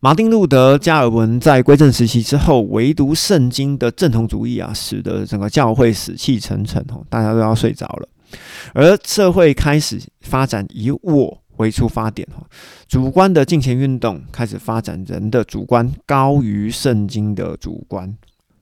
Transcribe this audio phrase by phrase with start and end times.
[0.00, 8.08] 马丁路德加尔文在归正时期之后，唯独圣经的正统主义啊，使得整个教会死气沉沉哦，大家都要睡着了，
[8.74, 12.46] 而社会开始发展以我为出发点哈，
[12.86, 18.16] 主观的金钱运动开始发展，人的主观高于圣经的主观，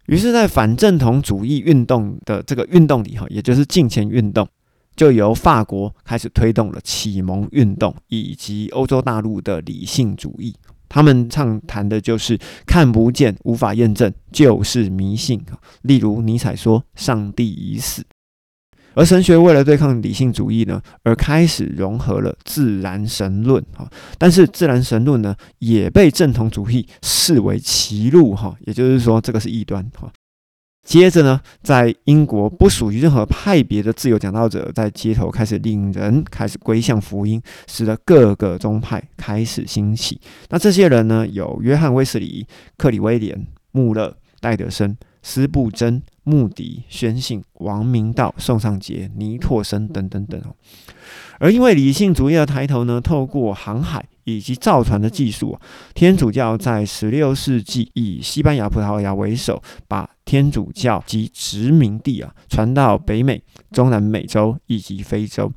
[0.07, 4.49] 于是，在反正统主义运动的这个运动里哈，也就是金钱运动，
[4.97, 10.57] 就由法国开始推动了启蒙运动以及欧洲大陆的理性主义。
[10.89, 15.41] 他们畅谈的就是看不见、无法验证，就是迷信。
[15.83, 18.05] 例如尼采说：“上帝已死。”
[18.95, 23.63] 而神学为了对抗理性主义呢，而开始融合了自然神论。
[23.75, 23.87] 哈，
[24.17, 28.35] 但是自然神论呢，也被正统主义视为歧路。
[28.35, 29.85] 哈，也就是说，这个是异端。
[30.01, 30.11] 哈。
[30.87, 40.21] 接着呢，在英国不属于任何派别的自由讲道者在街头开始令人开始归向福音，使得各个宗派开始兴起。
[40.49, 42.47] 那这些人呢，有约翰威斯理、
[42.79, 50.55] 克里威廉、穆勒、戴德森、斯布真、穆迪、宣信、王明道、宋尚杰、尼托森等等等哦。
[51.41, 55.57] 而因为理性主义的抬头呢，透过航海以及造船的技术，
[55.95, 65.51] 天主教在十六世纪以西班牙、葡萄牙为首，把天主教及殖民地啊传到北美、中南美洲以及非洲。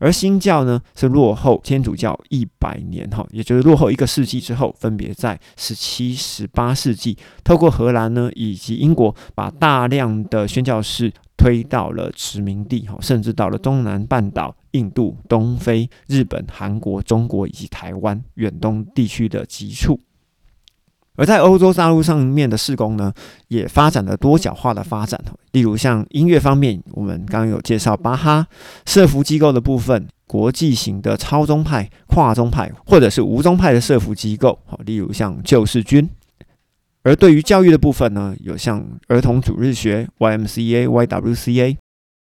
[0.00, 19.98] 而新教呢是落后天主教一百年哈，也就是落后一个世纪之后，分别在十七、十八世纪，透过荷兰呢以及英国，把大量的宣教士推到了殖民地哈，甚至到了东南半岛、印度、东非、日本、韩国、中国以及台湾远东地区的极处。
[21.14, 23.12] 而在欧洲大陆上面的施工呢，
[23.48, 25.20] 也发展了多角化的发展。
[25.50, 28.44] 例如像音乐方面，我们刚刚有介绍巴哈；
[28.86, 36.08] 社服机构的部分，国际型的超宗派、跨宗派，或者是无宗派的社服机构，好，例如像救世军。
[37.08, 41.78] 而对于教育的部分呢，有像儿童主日学 （YMCA、YWCA）。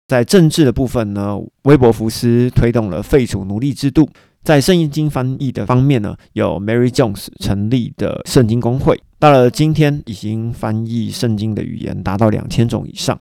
[0.08, 4.10] 在政治的部分呢，威伯福斯推动了废除奴隶制度。
[4.42, 13.16] 在圣经翻译的方面呢，有 Mary Jones 成立的圣经公会，到了今天已经翻译圣经的语言达到两千种以上。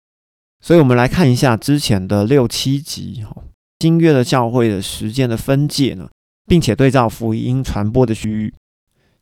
[0.63, 3.35] 所以，我们来看一下之前的六七集哈，
[3.79, 6.07] 新约的教会的时间的分界呢，
[6.47, 8.53] 并且对照福音传播的区域，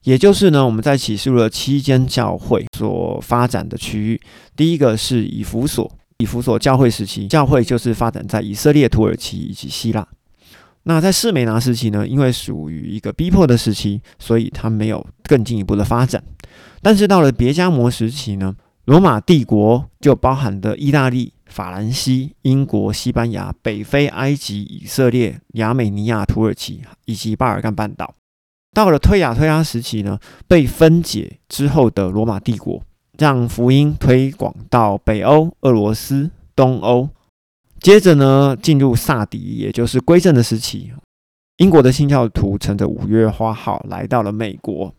[0.08, 4.22] 也就是呢，我们在起诉了七间教会所发展的区域。
[4.56, 10.08] 第一个是以弗所，以弗所教会时期，教会就是发展在以色列、土耳其以及希腊。
[10.84, 16.24] 那在士美拿时期呢，因为属于一个逼迫的时期，所以它没有更进一步的发展。
[16.82, 28.16] 但是到了别加摩时期呢，罗马帝国就包含的意大利、法兰西、英国、西班牙、北非、埃及、以色列、亚美尼亚、土耳其以及巴尔干半岛。
[28.74, 32.82] 到了推亚推拉时期呢，被分解之后的罗马帝国，
[33.18, 37.10] 让福音推广到北欧、俄罗斯、东欧。
[37.80, 40.92] 接着呢，进入萨迪，也就是归正的时期。
[41.58, 44.94] 英国的新教徒乘着五月花号来到了美国，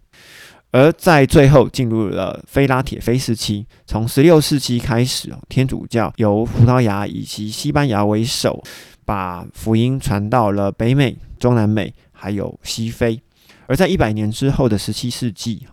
[0.72, 3.66] 而在最后进入了菲拉铁菲时期。
[3.86, 8.60] 从十六世纪开始，天主教由葡萄牙以及西班牙为首，
[9.04, 13.20] 把福音传到了北美、中南美，还有西非。
[13.68, 15.66] 而在一百年之后的十七世纪，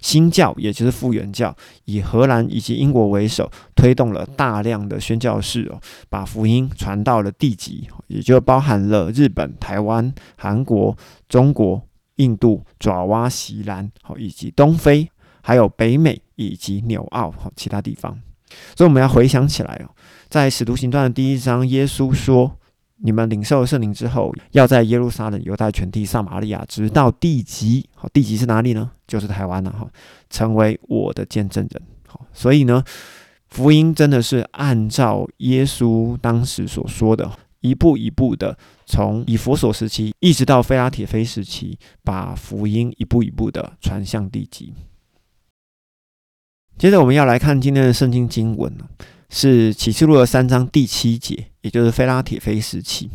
[0.00, 1.54] 新教也就是复原教，
[1.84, 10.96] 以荷兰以及英国为首，推动了大量的宣教士哦，把福音传到了地极，也就包含了日本、台湾、韩国、
[11.28, 11.86] 中国、
[12.16, 15.10] 印度、爪哇、西兰，好以及东非，
[15.42, 18.18] 还有北美以及纽澳好其他地方。
[18.74, 19.94] 所以我们要回想起来哦，
[20.30, 22.56] 在使徒行传的第一章，耶稣说。
[23.04, 27.84] 你们领受圣灵之后，要在耶路撒冷、犹太全地、撒玛利亚，直到地极。
[27.94, 28.92] 好，地极是哪里呢？
[29.08, 29.90] 就是台湾了哈，
[30.30, 31.82] 成为我的见证人。
[32.06, 32.84] 好，所以呢，
[33.48, 37.30] 福音真的是按照耶稣当时所说的，
[37.60, 44.72] 一步一步的从以佛所时期一直到菲拉铁菲时期，把福音一步一步的传向地极。
[46.78, 48.72] 接着我们要来看今天的圣经经文
[49.34, 53.10] 是启示录的三章第七节，也就是菲拉铁菲时期。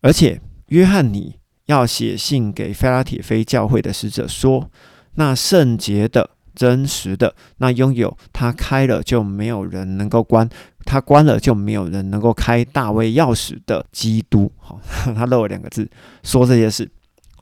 [0.00, 1.36] 而且约翰尼
[1.66, 4.70] 要写信给菲拉铁菲教会的使者说
[5.16, 10.48] ：“那圣洁的、真实的，那拥有他开了就没有人能够关，
[10.86, 14.80] 他关了就没有人能够开大卫钥匙的基督。”好，
[15.14, 15.86] 他漏了两个字，
[16.22, 16.90] 说这些事。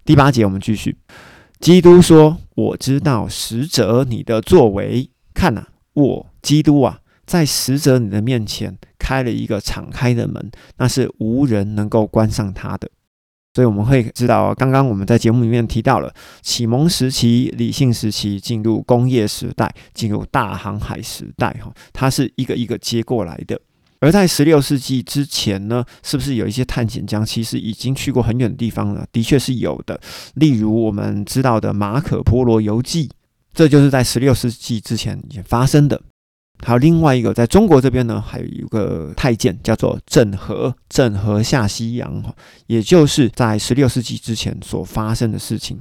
[0.04, 0.96] 第八节我们继续。
[1.60, 6.98] 基督说：“我知道使者你的作为，看呐，我基督啊。”
[7.28, 12.88] 在使者你的面前开了一个敞开的门，那是无人能够关上它的。
[13.54, 23.60] 所以我们会知道，刚刚我们在节目里面提到了启蒙时期、理性时期，进入工业时代，进入大航海时代，哈，它是一个一个接过来的。
[24.00, 29.04] 而在十六世纪之前呢，是不是有一些探险家其实已经去过很远的地方了？
[29.12, 30.00] 的确是有的，
[30.34, 33.08] 例如我们知道的《马可波罗游记》，
[33.52, 36.00] 这就是在十六世纪之前已经发生的。
[36.64, 42.22] 还有另外一个，在中国这边呢，还有一个太监叫做郑和，郑和下西洋，
[42.66, 45.80] 也就是在十六世纪之前所发生的事情。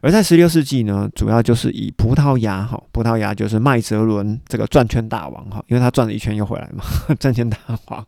[0.00, 6.84] 而在十六世纪呢，主要就是以葡萄牙哈，葡萄牙就是麦哲伦这个转圈大王哈，因为他转了一圈又回来嘛，
[7.20, 8.06] 转圈大王，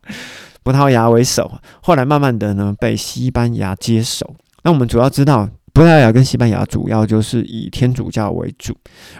[0.62, 1.50] 葡萄牙为首，
[1.82, 4.34] 后来慢慢的呢被西班牙接手。
[4.62, 5.48] 那我们主要知道。
[5.76, 8.74] 葡萄牙跟西班牙主要就是以天主教为主，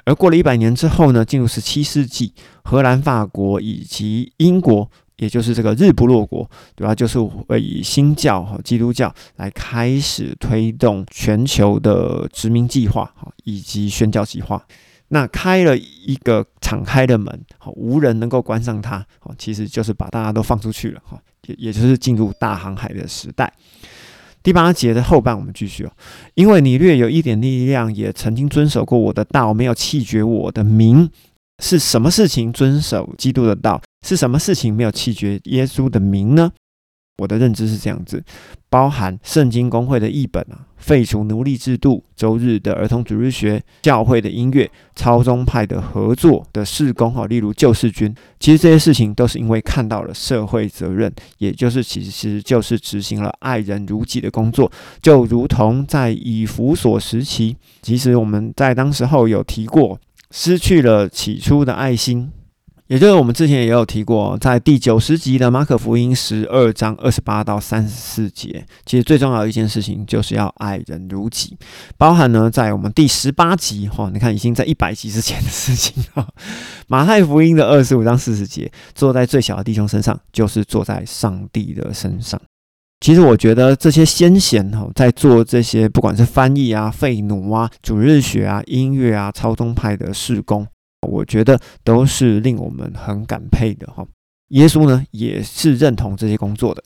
[0.06, 2.32] 而过了一百年之后呢，进入十七世纪，
[2.64, 13.12] 荷兰、法国以及英国，也就是这个日不落国，主要就是会以新教和基督教来开始推动全球的殖民计划
[13.44, 14.64] 以及宣教计划，
[15.08, 23.52] 那开了一个敞开的门，好无人能够关上它，好其实就是把大家都放出去了哈，也也就是进入大航海的时代。
[24.46, 25.90] 第八节的后半，我们继续哦。
[26.34, 31.10] 因为你略有一点力量，也曾经遵守过我的道，没有弃绝我的名。
[31.60, 33.82] 是什么事情遵守基督的道？
[34.06, 36.52] 是什么事情没有弃绝耶稣的名呢？
[37.18, 38.22] 我的认知是这样子，
[38.70, 54.70] 包含圣经公会的译本啊，废除奴隶制度，周日的儿童主日学，教会的音乐，超宗派的合作的事工哈，例如救世军，其实这些事情都是因为看到了社会责任，也就是其实就是执行了爱人如己的工作，
[55.02, 59.98] 就如同在以弗所时期，其实我们在当时候有提过，
[60.30, 62.30] 失去了起初的爱心。
[62.88, 71.56] 也就是我们之前也有提过，在第九十集的马可福音十二章二十八到三十四节，其实最重要的一件事情就是要爱人如己，
[71.98, 76.28] 包含呢在我们第十八集哈，你看已经在一百集之前的事情了。
[76.86, 82.40] 马太福音的二十五章四十节，坐在最小的弟兄身上，就是坐在上帝的身上。
[83.00, 90.64] 其实我觉得这些先贤哈，在做这些不管是翻译啊、废奴啊、主日学啊、音乐啊、超宗派的事工。
[91.06, 94.06] 我觉得都是令我们很感佩的哈。
[94.48, 96.82] 耶稣呢也是认同这些工作的。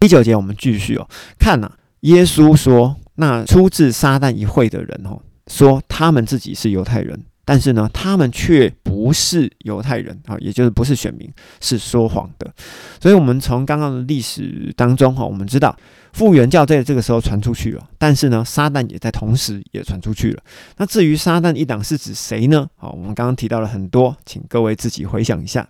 [0.00, 1.08] 第九节我们继续哦，
[1.38, 1.70] 看呐，
[2.00, 12.52] 耶稣说，那出自撒旦一会的人哦，说他们自己是犹太人，但是呢，他们却不是犹太人啊，也就是不是选民，是说谎的。
[13.00, 15.76] 所以，我们从刚刚的历史当中哈，我们知道。
[16.14, 20.40] 复原教在这个时候传出去了，但是呢，撒旦也在同时也传出去了。
[20.76, 22.68] 那至于撒旦一党是指谁呢？
[22.76, 25.68] 好，我们刚刚提到了很多，请各位自己回想一下。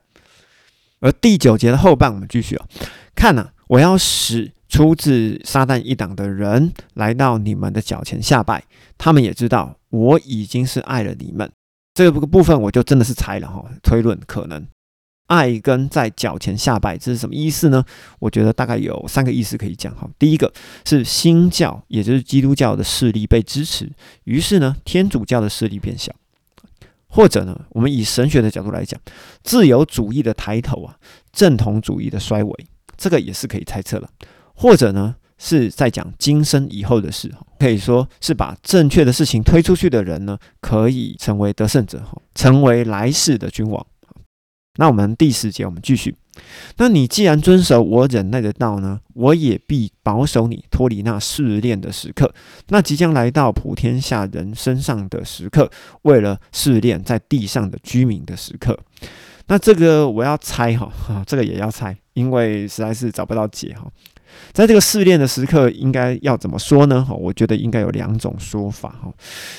[1.00, 2.67] 而第九节的后半，我们继续啊，
[3.14, 8.64] 看呐，我要使出自撒旦一党的人来到你们的脚前下拜，
[8.99, 11.50] 他们也知道我已经是爱了你们。
[11.94, 14.67] 这个部分我就真的是猜了哈，推论可能。
[15.34, 17.84] 爱跟在脚前下拜，这是什么意思呢？
[18.20, 20.08] 我觉得大概有三个意思可以讲哈。
[20.16, 20.52] 第一个
[20.84, 23.90] 是新教，也就是基督教的势力被支持，
[24.22, 26.12] 于是呢，天主教的势力变小；
[27.08, 29.00] 或者呢，我们以神学的角度来讲，
[29.42, 30.94] 自由主义的抬头啊，
[31.32, 32.66] 正统主义的衰微，
[32.96, 34.06] 这个也是可以猜测了；
[34.54, 43.85] 或者呢，是在讲今生以后的事，可以说是把正确的事情推出去的人呢，可以成为得胜者哈，成为来世的君王。
[44.76, 46.14] 那我们第十节，我们继续。
[46.78, 52.35] 那你既然遵守我忍耐的道呢，我也必保守你脱离那试炼的时刻，
[52.69, 55.71] 那即将来到普天下人身上的时刻，
[56.02, 58.76] 为了试炼在地上的居民的时刻。
[59.47, 60.90] 那这个我要猜哈，
[61.25, 63.87] 这个也要猜，因为实在是找不到解哈。
[64.52, 67.04] 在这个试炼的时刻，应该要怎么说呢？
[67.04, 69.12] 哈，我觉得应该有两种说法哈，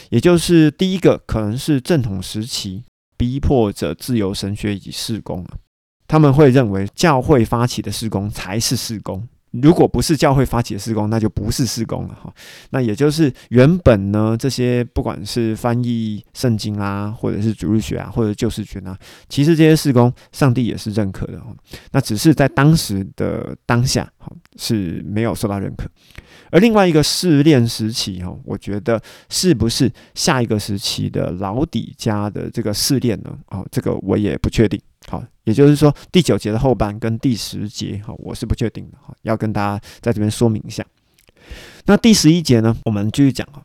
[0.10, 2.84] 也就是第一个可能是正统时期。
[3.18, 5.58] 逼迫着自由神学以及事工啊，
[6.08, 9.28] 他们会认为教会发起的事工才是事工，
[9.62, 12.34] 如果不是教会发起的施工，那就不是施工了哈。
[12.72, 18.98] 那也就是原本呢，这些不管是翻译圣经啊，或者是主日学啊，或者救世军啊，
[19.30, 21.48] 其实这些施工，上帝也是认可的哈。
[21.92, 25.90] 那只是在当时的当下，哈是没有受到认可。
[26.52, 33.38] 而另外一个试炼时期，哈，我觉得是不是下一个时期的老底家的这个试炼呢？
[33.48, 34.80] 哦，这个我也不确定。
[35.08, 38.98] 好，也就是说第九节的后半跟第十节，哈，我是不确定的。
[38.98, 40.86] 哈，要跟大家在这边说明一下。
[41.86, 43.62] 那第十一节呢，我们继续讲啊。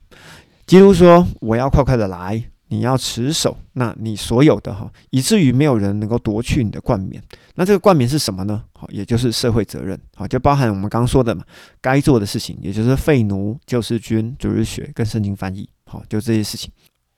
[0.67, 7.21] 基督说：“我要快快的来，你要持守那你所有的哈，以至于没有人能够夺去你的冠冕。
[7.57, 8.63] 那这个冠冕是什么呢？
[8.75, 11.43] 好，也就是社会责任，好，就包含我们刚刚说的嘛，
[11.81, 16.71] 该做的事情，也就是废奴、救世军、主日学跟圣经翻译，好，就这些事情。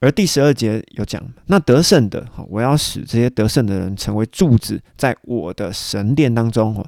[0.02, 6.84] 而第十二节有讲，那得胜的，哈，我要使这些得胜的人成为柱子，在我的神殿当中，哈，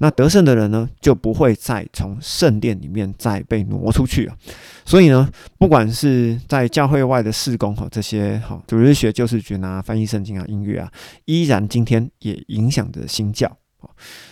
[0.00, 4.36] 那得胜的人呢，就不会再从圣殿里面再被挪出去了。
[4.84, 10.92] 所以呢，不管是在教会外的事工，哈，这些哈，主日学、救世军啊、翻译圣经啊、音乐啊，
[11.24, 13.57] 依然今天也影响着新教。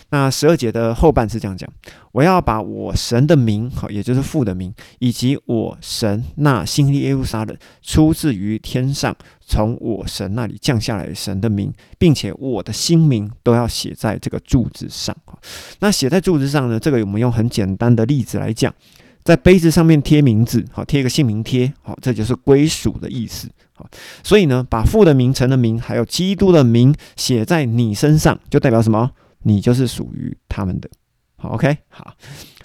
[0.09, 1.69] 那十二节的后半是这样讲：
[2.13, 9.13] 我要把我神的名，好，也就是父的名，以及我神那新耶路撒冷出自于天上，
[9.45, 15.15] 从我神那里降下来神的名，并且我的新名都要写在这个柱子上。
[15.79, 16.79] 那写在柱子上呢？
[16.79, 18.73] 这个我们用很简单的例子来讲，
[19.25, 23.49] 在杯子上面贴名字，好，贴一个姓名贴，好，这就是归属的意思。
[23.73, 23.85] 好，
[24.23, 29.11] 所以呢，把父的名、神的名，还有基督的名写在你身上，就代表什么？
[29.47, 30.89] 你就是属于他们的，
[31.37, 32.13] 好，OK，好，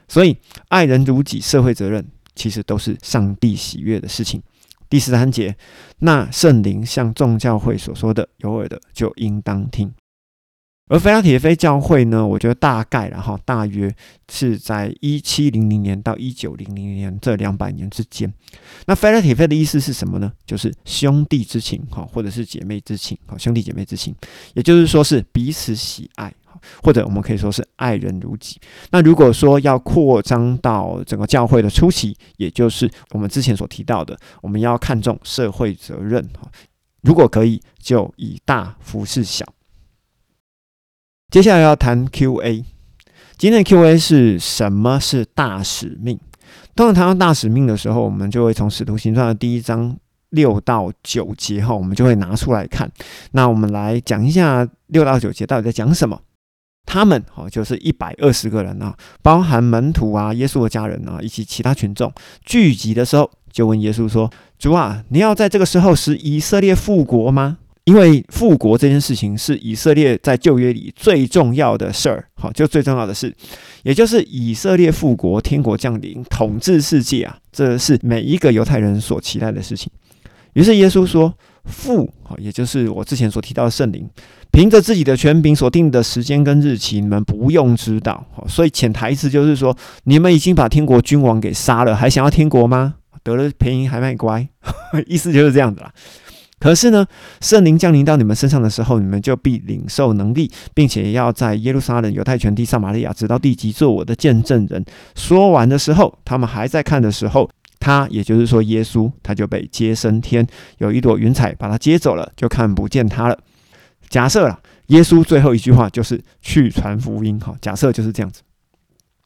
[0.09, 0.37] 所以
[0.67, 4.43] 爱人如己，社会责任其实都是上帝喜悦的事情。
[4.91, 5.57] 第十三节，
[6.01, 9.95] 那圣灵像众教会所说的，有耳的就应当听。
[10.89, 13.95] 而菲拉铁菲教会呢，我觉得大概然后大约
[14.31, 18.33] 是在一七零零年到一九零零年这两百年之间。
[18.87, 20.31] 那菲拉铁菲的意思是什么呢？
[20.45, 24.15] 就是兄弟之情，哈，或者是姐妹之情，哈，兄弟姐妹之情，
[24.55, 26.33] 也就是说是彼此喜爱。
[26.81, 28.61] 或者我们可以说是爱人如己。
[28.93, 36.49] 那如果说要扩张到整个教会的初期，也就是我们之前所提到的，我们要看重社会责任哈。
[37.01, 39.45] 如果可以，就以大服侍小。
[41.33, 42.63] 接下来要谈 Q&A。
[43.39, 46.21] 今天的 Q&A 是什么是大使命？
[46.75, 49.97] 当然谈到大使命的时候，我们就会从使徒行传的第一章
[50.29, 52.93] 六到九节哈，我们就会拿出来看。
[53.31, 56.21] 那我们来讲一下六到九节到底在讲什么。
[56.85, 62.13] 他们哦，就是一百二十个人啊，包含门徒啊、耶稣的家人啊，以及其他群众
[62.45, 67.57] 聚集的时候，就问耶稣说：“主啊，你要在这个时候使以色列复国吗？
[67.85, 73.35] 因为复国这件事情是以色列在旧约里最重要的事儿，好，就最重要的事，
[73.83, 79.91] 也就是以色列复国、天国降临、统治世界啊，这是每一个犹太人所期待的事情。
[80.53, 81.35] 于是耶稣说
[81.65, 84.09] ：‘复，好，也就是我之前所提到的圣灵。’
[84.53, 88.27] 凭着自己的权柄所定的时间跟日期，你们不用知道。
[88.33, 89.75] 好所以潜台词就是说，
[90.05, 92.97] 你们已经把天国君王给杀了，还想要天国吗？
[93.25, 94.47] 得了便宜还卖乖，
[95.09, 95.91] 意思就是这样子啦。
[96.63, 97.05] 可是呢，
[97.41, 104.85] 圣灵降临到你们身上的时候，你们就必领受能力，并且要在耶路撒冷、犹太全地、撒玛利亚，直到地极，做我的见证人。
[105.17, 107.51] 说完的时候，他们还在看的时候，
[107.81, 110.47] 他也就是说耶稣，他就被接升天，
[110.79, 113.37] 有一朵云彩把他接走了，就看不见他了。
[114.09, 118.41] 假设了耶稣最后一句话就是去传福音，哈，假设就是这样子。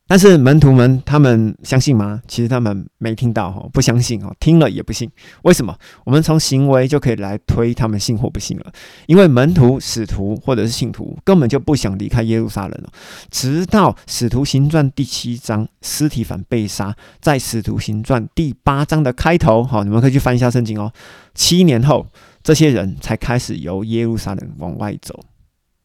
[0.09, 2.23] 但是门徒们他们相信吗？
[2.29, 5.11] 其实他们没听到，哈，不相信，哈，听了也不信。
[5.43, 5.77] 为什么？
[6.05, 8.73] 我们从行为就可以来推他们信或不信了。
[9.07, 12.89] 因为门徒、使徒或者是信徒根本就不想离开耶路撒冷了。
[13.31, 20.93] 直到使徒行传第七章，尸体反被杀，在使徒行传第八章的开头，哈，你们可以去翻一下圣经哦。
[21.35, 22.07] 七年后。
[22.47, 25.19] 这些人才开始由耶路撒冷往外走，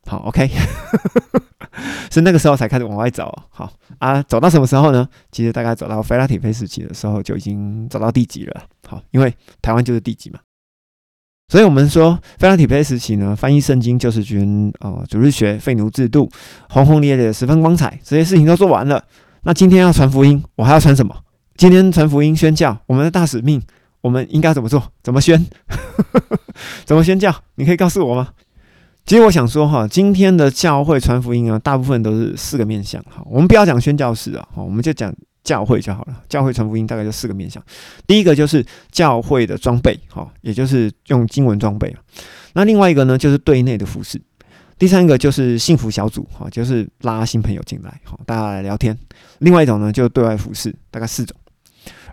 [0.08, 0.50] 好，OK，
[2.12, 5.08] 是那个时候才开始往外走，好啊，走到什么时候呢？
[5.32, 10.40] 其实大概走到菲拉提菲时期的时候就已经走到地级了，好，因为台湾就是地级嘛，
[11.50, 16.30] 所以我们说菲拉提菲时期呢，翻译圣经、救世军、哦，主日学、废奴制度，
[16.70, 19.04] 轰轰烈烈、十分光彩，这些事情都做完了。
[19.44, 21.16] 那今天要传福音，我还要传什么？
[21.56, 23.62] 今天传福音宣教，我们的大使命。
[24.02, 24.84] 我们应该怎么做？
[25.04, 25.46] 怎么宣？
[26.86, 27.32] 怎么宣教？
[27.54, 28.30] 你可以告诉我吗？
[29.06, 33.22] 其实我想说哈，今天的教会传福音啊，大部分都是四个面向哈。
[33.26, 36.22] 我们不要讲宣教士啊，好，我们就讲教会就好了。
[36.30, 37.62] 教会传福音大概就四个面向。
[38.08, 41.94] 第一个就是教会的装备，哈，也就是用经文装备
[42.54, 44.22] 那另外一个呢，就是对内的服饰。
[44.78, 48.98] 第三个就是幸福小组，哈，就是拉新朋友进来，好，大家来聊天。
[49.40, 51.36] 另外一种呢，就是对外服饰，大概四种。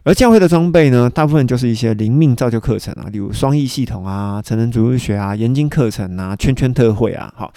[0.04, 7.32] 而教会的装备呢，大部分就是一些灵命造就课程啊，例如双翼系统啊、成人主日学啊、研经课程啊、圈圈特会啊。
[7.36, 7.52] 好，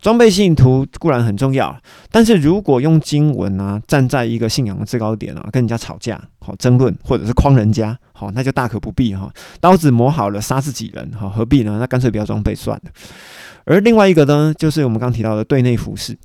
[0.00, 1.76] 装备信徒固然很重要，
[2.10, 9.32] 但是如果用经文啊，站在一个信仰的制高点啊，跟人家吵架、好争论，或者是诓人家，好，那就大可不必哈。
[9.60, 11.78] 刀子磨好了，杀自己人，好，何必呢？
[11.80, 12.90] 那干脆不要装备算了。
[13.64, 16.16] 而另外一个呢，就是我们刚提到的对内服饰。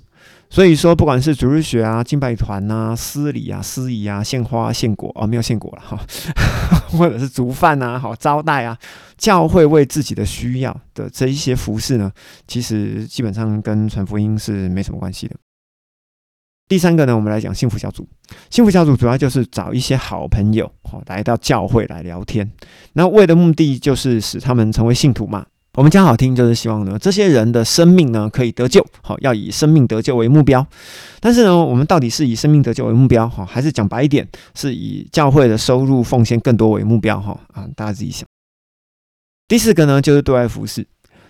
[0.53, 5.98] 所以说，不管是主日学啊、敬拜团啊、司礼啊、司仪啊、献花、献果哦，没有献果了哈，
[6.91, 8.77] 或者是煮饭啊、好招待啊，
[9.17, 12.12] 教会为自己的需要的这一些服饰呢，
[12.48, 15.38] 其实基本上跟传福音是没什么关系的。
[16.67, 18.05] 第三个呢，我们来讲幸福小组。
[18.50, 22.51] 幸福小组主要就是找一些好朋友，好来到教会来聊天，
[22.91, 25.46] 那为的目的就是使他们成为信徒嘛。
[25.77, 30.67] 我们讲好听，就是希望呢，这些人的生命呢可以得救，好，要以生命得救为目标。
[31.21, 38.27] 但是呢，我们到底是以生命得救为目标，哈，还是讲白一点，是以教会的收入奉献更多为目标，哈啊，大家自己想。
[39.47, 40.85] 第四个呢，就是对外服饰。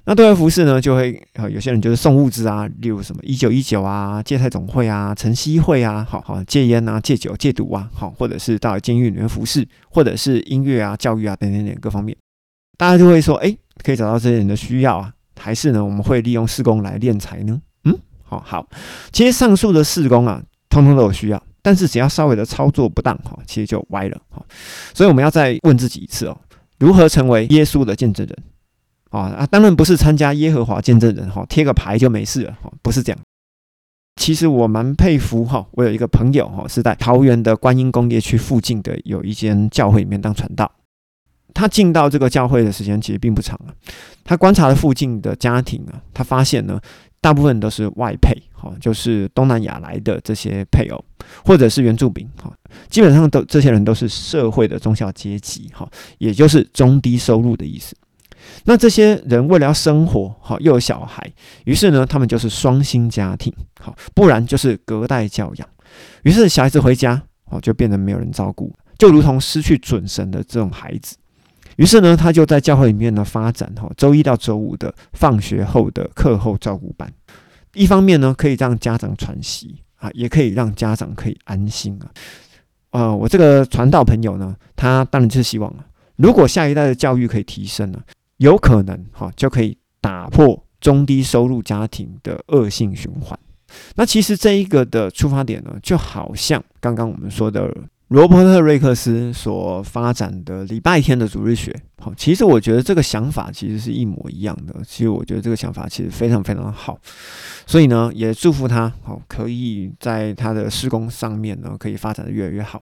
[0.06, 12.18] 那对外服饰呢，就会啊，有些人就是送物资啊，例如什么一九一九啊、芥菜总会啊、晨曦会啊，好好戒烟啊、戒酒、戒毒啊，好，或者是到监狱里面服侍，或者是音乐啊、教育啊等等等各方面，
[12.76, 13.56] 大家就会说，哎。
[13.84, 15.84] 可以找到这些人的需要啊，还是呢？
[15.84, 17.62] 我们会利用四工来敛财呢？
[17.84, 18.68] 嗯，好好。
[19.12, 24.44] 其实上述的四工啊，通通都有需要，但是只要稍微的操作不当哈，其实就歪了哈。
[24.94, 26.38] 所以我们要再问自己一次哦：
[26.80, 28.38] 如何成为耶稣的见证人？
[29.10, 33.20] 啊啊，当然不是参加耶和华见证人哈，贴个牌就没事了哈，不是这样。
[34.16, 40.72] 其实我蛮佩服哈，我有一个朋友哈，是在桃园的观音工业区附近的有一间教会里面当传道。
[41.54, 43.74] 他进到这个教会的时间其实并不长啊。
[44.24, 46.80] 他观察了附近的家庭啊，他发现呢，
[47.20, 51.04] 大部分都是外配，哈，就是东南亚来的这些配偶，
[51.44, 52.54] 或者是原住民，哈，
[52.90, 55.90] 基本上都这些人都是社会的中小阶级，哈，
[56.20, 57.96] 也就是中低收入的意思。
[58.66, 61.32] 那这些人为了要生活，哈，又有小孩，
[61.66, 65.68] 于是呢，他们就是双薪家庭，好，不然就是隔代教养。
[66.24, 71.18] 于是小孩子回家，哦，就变得没有人照顾，就如同失去准神的这种孩子。
[71.82, 77.12] 于是呢，他就在教会里面呢发展哈，周一到周五的放学后的课后照顾班。
[77.74, 82.06] 一方面呢，可以让家长喘息啊，也可以让家长可以安心啊。
[82.92, 85.84] 呃，我这个传道朋友呢，他当然就是希望啊，
[86.18, 88.00] 如果下一代的教育可以提升呢，
[88.38, 93.36] 有可能哈就可以打破中低收入家庭的恶性循环。
[93.96, 97.76] 那其实这一个的出发点呢，就好像刚刚我们说的。
[98.12, 104.76] 罗伯特·瑞克斯所发展的礼拜天的主日学，好，其实我觉得这个想法其实是一模一样的。
[104.86, 107.00] 其实我觉得这个想法其实非常非常好，
[107.66, 112.82] 所以呢，也祝福他，好，可以在他的施工上面呢，可以发展的越来越好。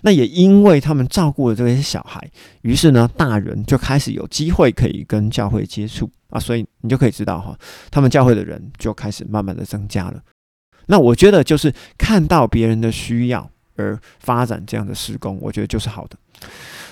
[0.00, 2.18] 那也因为他们照顾了这些小孩，
[2.62, 7.54] 于是呢，大人就开始有机会可以跟教会接触啊，所以你就可以知道哈，
[7.90, 10.22] 他们教会的人就开始慢慢的增加了。
[10.86, 13.50] 那我觉得就是看到别人的需要。
[13.76, 16.16] 而发展这样的施工，我觉得就是好的。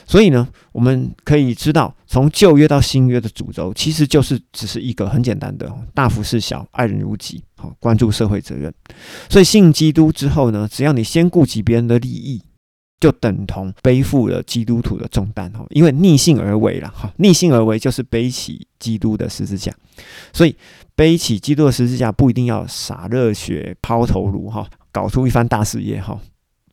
[0.07, 8.73] 所以呢，我们可以知道，从旧约到新约的主轴，其实就是只是一个很简单的大福事小，爱人如己，好关注社会责任。
[9.31, 12.43] 所以信基督之后呢，只要你先顾及别人的利益，
[13.01, 15.65] 就等同背负了基督徒的重担哈。
[15.71, 19.73] 因为逆性而为了哈，逆性而为就是背起基督的十字架。
[20.35, 20.55] 所以
[20.95, 26.21] 背起基督的十字架，不一定要洒热血、抛头颅哈，搞出一番大事业哈。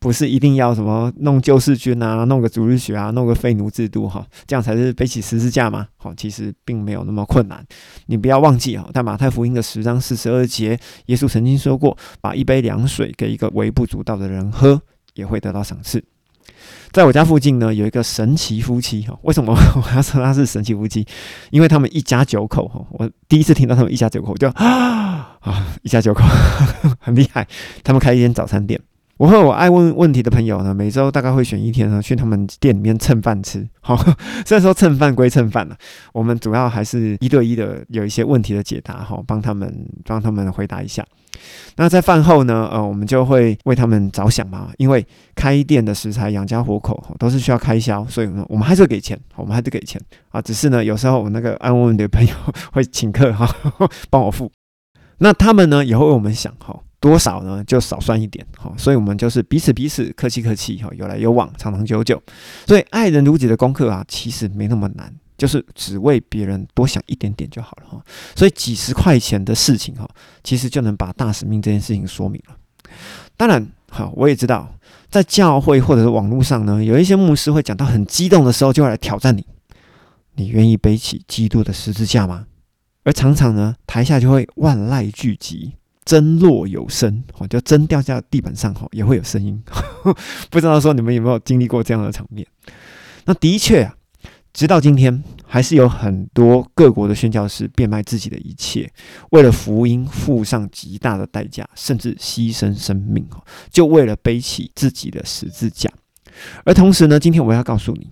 [0.02, 5.86] 不是一定要什么弄救世军啊，弄个主日学啊，弄个废奴制度哈，这样才是背起十字架吗？
[5.96, 7.64] 好，其实并没有那么困难。
[8.06, 14.82] 你不要忘记哈，在马太福音的十章四十二节，耶稣曾经说过，把一杯凉水给一个微不足道的人喝，
[15.14, 16.02] 也会得到赏赐。
[16.90, 19.16] 在我家附近呢，有一个神奇夫妻哈。
[19.22, 21.06] 为什么 我要说他是神奇夫妻？
[21.52, 22.84] 因为他们一家九口哈。
[22.90, 26.24] 我第一次听到他们一家九口，就啊 啊，一家九口
[26.98, 27.46] 很厉害。
[27.84, 28.80] 他们开一间早餐店。
[29.18, 33.68] 我和我爱问问题的朋友呢，每周大概会选一天呢，去他们店里面蹭饭吃。
[33.80, 33.96] 好，
[34.44, 35.76] 虽然说蹭饭归蹭饭了，
[36.12, 41.04] 我们主要还是一对一的有一些问题的解答，哈，帮他们帮他们回答一下。
[41.76, 50.42] 那在饭后呢，呃，我们就会为他们着想嘛，因为开店的食材养家糊口都是需要开销，所以呢，我们还是给钱，我们还是给钱啊。
[50.42, 52.34] 只是呢，有时候我那个爱问问的朋友
[52.72, 53.48] 会请客哈，
[54.10, 54.50] 帮我付。
[55.18, 56.80] 那他们呢，也会为我们想哈。
[57.02, 57.64] 多少呢？
[57.64, 62.22] 就少算一点，哈，所以我们就是彼此彼此客气客气，哈，有来有往，长长久久。
[62.64, 68.00] 所以爱人如己的功课啊，其实没那么难，就是只为别人多想一点点就好了，哈。
[68.36, 70.08] 所以几十块钱的事情，哈，
[70.44, 72.56] 其实就能把大使命这件事情说明了。
[73.36, 74.72] 当然，好，我也知道，
[75.10, 79.44] 在教会或者是网络上呢，有一些牧师会讲到很激动的时候，就会来挑战你：
[80.36, 82.46] 你愿意背起基督的十字架吗？
[83.02, 85.72] 而常常呢，台下就会万籁俱寂。
[86.04, 89.62] 针落有声，哦，就针掉在地板上，哈，也会有声音。
[90.50, 92.46] 不知道说你们有没有经历过这样的场面？
[93.24, 93.94] 那的确啊，
[94.52, 98.90] 直到今天，还是有很多各国的宣教士变卖自己的一切，
[99.30, 103.24] 为了福音付上极大的代价，甚至牺牲生命，
[103.70, 105.90] 就为了背起自己的十字架。
[106.64, 108.10] 而同时呢，今天我要告诉你，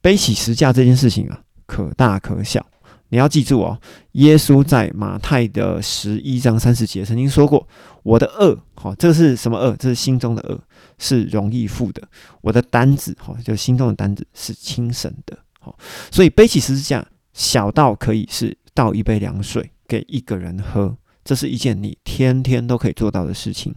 [0.00, 2.64] 背起十字架这件事情啊，可大可小。
[3.12, 3.78] 你要记住哦，
[4.12, 7.68] 耶稣在马太的十一章三十节曾经说过
[8.02, 9.76] ：“我的恶，好，这是什么恶？
[9.78, 10.58] 这是心中的恶，
[10.98, 12.02] 是容易负的；
[12.40, 15.38] 我的担子，好，就心中的担子是轻省的。
[15.60, 15.76] 好，
[16.10, 23.74] 所以背起十字架，小到可以是倒一杯凉水给一个人喝，这是一件你天天都可以做到的事情。”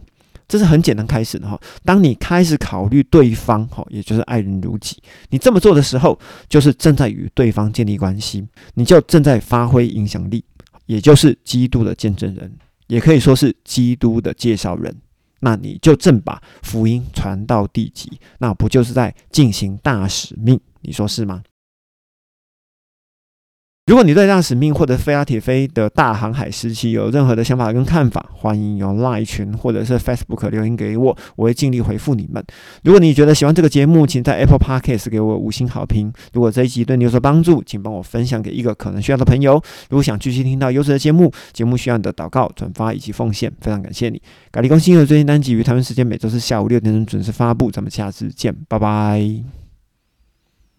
[0.48, 1.60] 这是很简单开始的哈。
[1.84, 4.96] 当你开始考虑对方哈，也就是爱人如己，
[5.30, 10.44] 你这么做的时候，就是正在与对方建立关系，你就正在发挥影响力，
[10.86, 12.52] 也就是基督的见证人，
[12.86, 14.94] 也可以说是基督的介绍人。
[15.40, 20.58] 那你就正把福音传到地极，那不就是在进行大使命？
[20.80, 21.42] 你说是吗？
[23.86, 32.44] 如果你对大使命或者飞阿铁飞的大航海时期有任何的想法跟看法，欢迎用 Line 群或者是 Facebook 留言给我，我会尽力回复你们。
[32.82, 36.12] 如果你觉得喜欢这个节目，请在 Apple Podcast 给我五星好评。
[36.32, 39.54] 如果这一集对你有所帮助，请帮我分享给一个可能需要的朋友。
[39.88, 44.20] 如果想继续听到优质的节目，节目需要你的祷告、转发以及奉献，非常感谢你。
[44.50, 49.65] 咖喱公新的最新单集于台湾时间每周四下午六点钟准时发布，咱们下次见，拜拜。